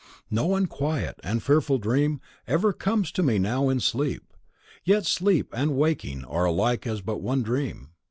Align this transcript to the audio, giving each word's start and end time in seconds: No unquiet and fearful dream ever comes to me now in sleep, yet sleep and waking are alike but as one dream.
No 0.31 0.55
unquiet 0.55 1.19
and 1.23 1.43
fearful 1.43 1.77
dream 1.77 2.21
ever 2.47 2.73
comes 2.73 3.11
to 3.11 3.21
me 3.21 3.37
now 3.37 3.69
in 3.69 3.79
sleep, 3.79 4.33
yet 4.83 5.05
sleep 5.05 5.53
and 5.55 5.75
waking 5.77 6.25
are 6.25 6.45
alike 6.45 6.85
but 7.05 7.17
as 7.17 7.21
one 7.21 7.43
dream. 7.43 7.89